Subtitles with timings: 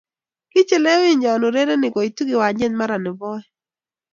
[0.51, 3.47] Kichelewinyo urerenik koitu kiwanjait mara ne bo oeng.